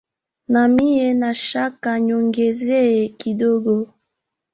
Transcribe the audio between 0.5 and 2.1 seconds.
Na mie nachaka